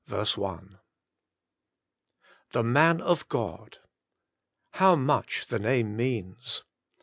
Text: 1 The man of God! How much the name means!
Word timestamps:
1 0.09 0.79
The 2.53 2.63
man 2.63 3.01
of 3.01 3.29
God! 3.29 3.77
How 4.71 4.95
much 4.95 5.45
the 5.45 5.59
name 5.59 5.95
means! 5.95 6.63